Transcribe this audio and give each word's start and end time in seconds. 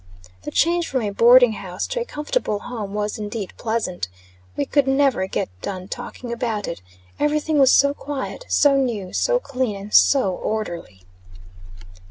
The 0.45 0.49
change 0.49 0.87
from 0.87 1.03
a 1.03 1.11
boarding 1.11 1.53
house 1.53 1.85
to 1.85 2.01
a 2.01 2.05
comfortable 2.05 2.57
home 2.57 2.95
was, 2.95 3.19
indeed, 3.19 3.53
pleasant. 3.55 4.07
We 4.57 4.65
could 4.65 4.87
never 4.87 5.27
get 5.27 5.49
done 5.61 5.89
talking 5.89 6.33
about 6.33 6.67
it. 6.67 6.81
Every 7.19 7.39
thing 7.39 7.59
was 7.59 7.71
so 7.71 7.93
quiet, 7.93 8.43
so 8.49 8.75
new, 8.75 9.13
so 9.13 9.37
clean, 9.39 9.75
and 9.75 9.93
so 9.93 10.31
orderly. 10.33 11.03